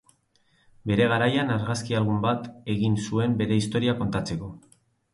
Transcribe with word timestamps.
Bere 0.91 1.05
garaian 1.11 1.53
argazki 1.57 1.99
album 2.01 2.25
bat 2.25 2.51
egin 2.77 2.99
zuen 3.07 3.39
bere 3.45 3.63
historia 3.63 3.99
kontatzeko. 4.05 4.55